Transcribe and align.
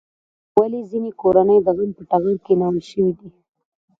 ولې 0.57 0.79
ځینې 0.89 1.11
کورنۍ 1.21 1.57
د 1.63 1.67
غم 1.77 1.91
په 1.97 2.03
ټغر 2.09 2.35
کېنول 2.45 2.77
شوې 2.89 3.11
دي؟ 3.19 3.29